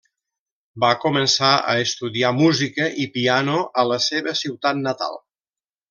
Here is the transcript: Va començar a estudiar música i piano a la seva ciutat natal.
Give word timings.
Va 0.83 0.89
començar 1.03 1.51
a 1.73 1.75
estudiar 1.83 2.33
música 2.39 2.87
i 3.05 3.07
piano 3.19 3.61
a 3.83 3.85
la 3.93 4.01
seva 4.11 4.35
ciutat 4.45 4.85
natal. 4.91 5.25